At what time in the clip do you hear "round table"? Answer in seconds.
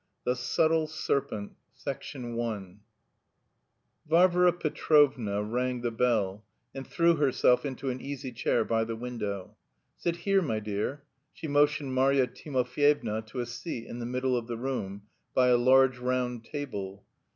15.99-17.03